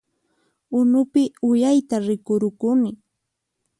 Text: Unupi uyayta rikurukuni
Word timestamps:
Unupi 0.79 1.23
uyayta 1.49 1.95
rikurukuni 2.07 2.91